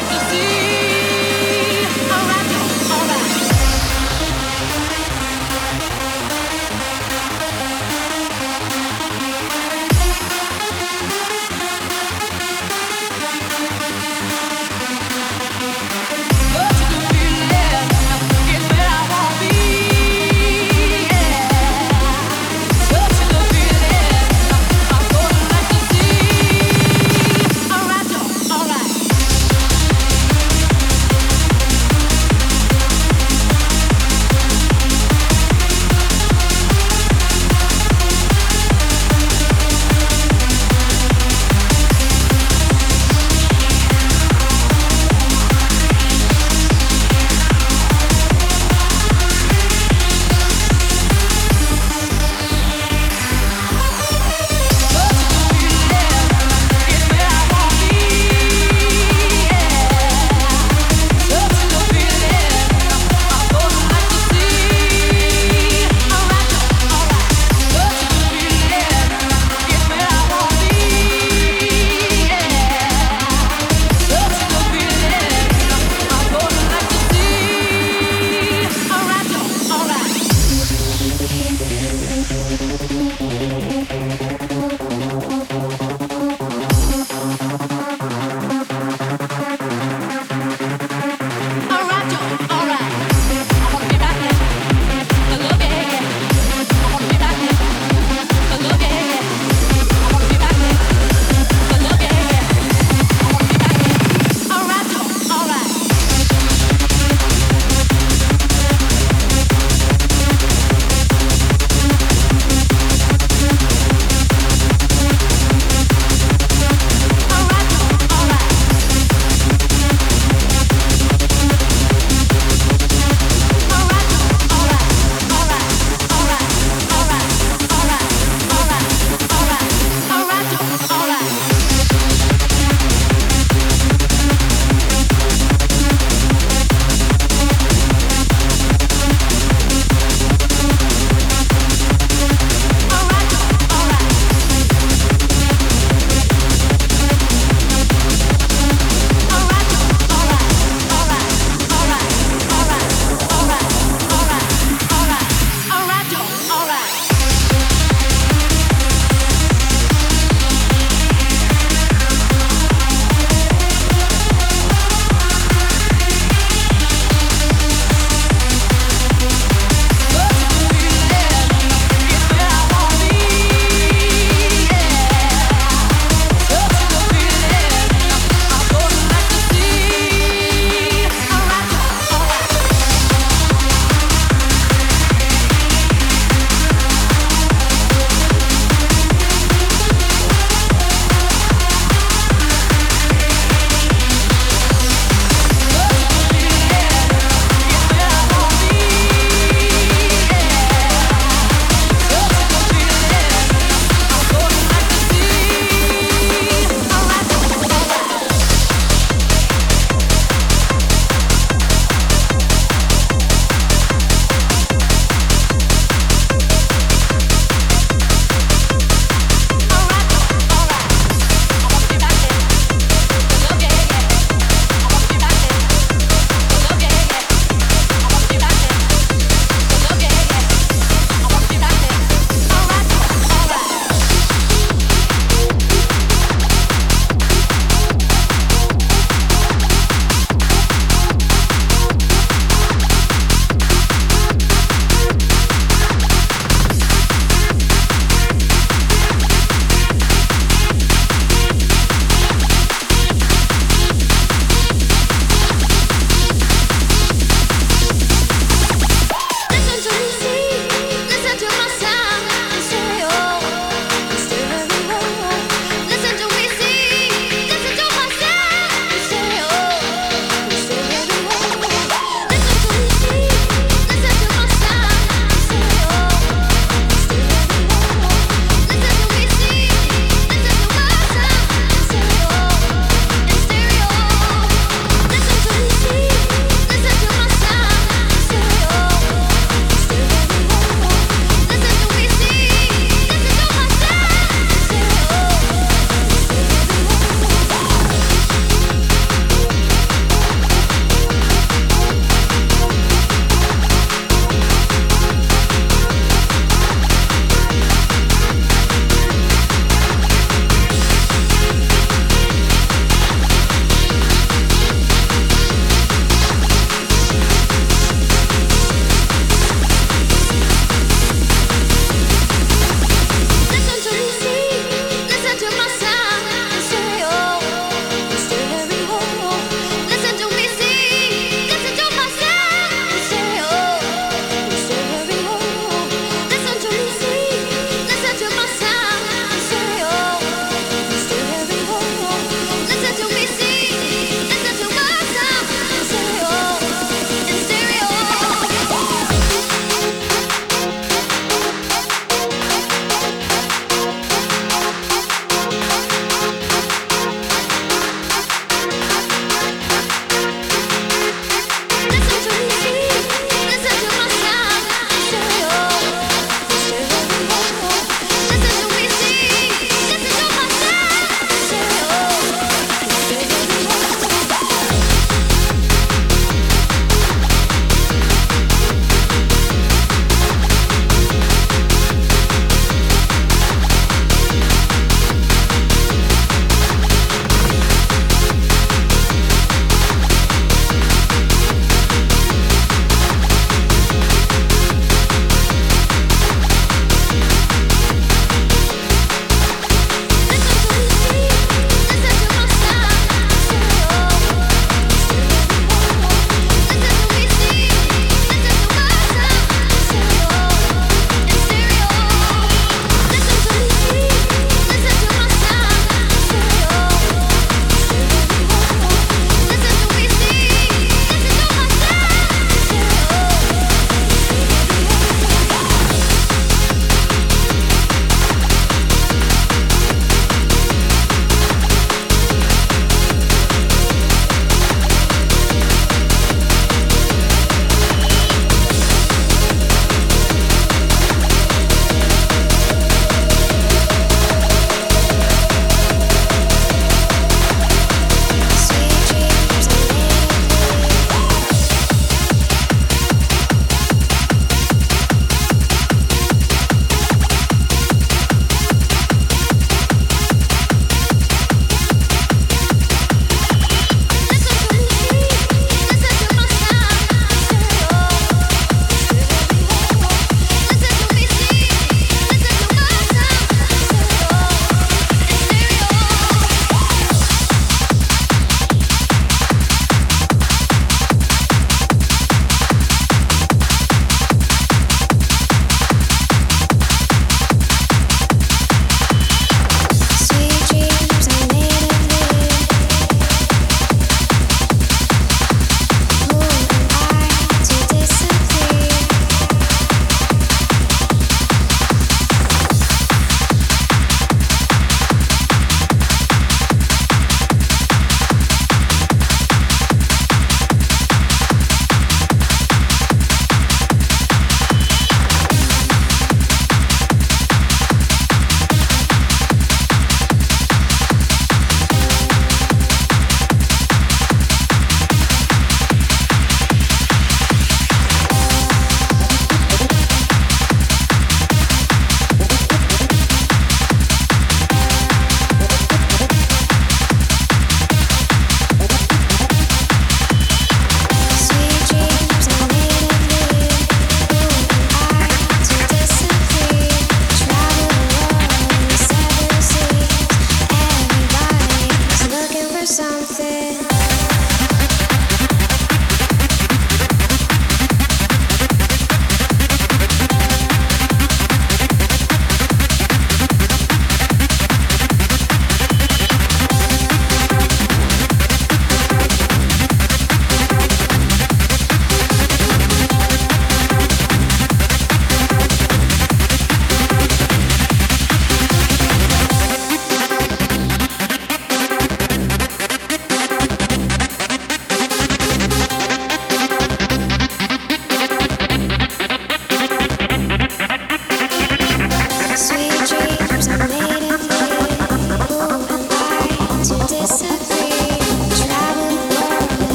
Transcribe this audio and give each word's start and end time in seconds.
like 0.00 0.10
can 0.10 0.30
see. 0.30 0.67